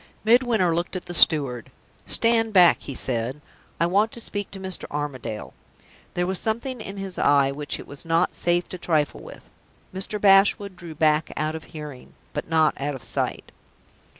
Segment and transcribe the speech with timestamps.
[0.23, 1.69] Midwinter looked at the steward.
[2.07, 3.39] "Stand back," he said.
[3.79, 4.85] "I want to speak to Mr.
[4.89, 5.53] Armadale."
[6.15, 9.47] There was something in his eye which it was not safe to trifle with.
[9.93, 10.19] Mr.
[10.19, 13.51] Bashwood drew back out of hearing, but not out of sight.